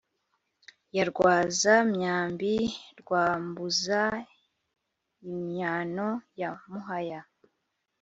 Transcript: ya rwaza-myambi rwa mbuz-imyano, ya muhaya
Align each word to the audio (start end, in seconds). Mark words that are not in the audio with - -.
ya 0.95 1.03
rwaza-myambi 1.11 2.55
rwa 2.99 3.23
mbuz-imyano, 3.45 6.09
ya 6.39 6.49
muhaya 6.71 7.21